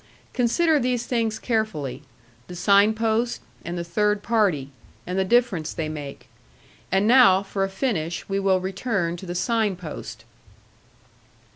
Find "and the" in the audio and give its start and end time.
3.63-3.83, 5.05-5.23